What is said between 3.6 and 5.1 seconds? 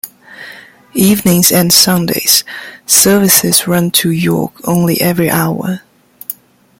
run to York only